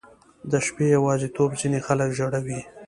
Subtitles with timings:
[0.51, 2.59] •د شپې یواځیتوب ځینې خلک ژړوي.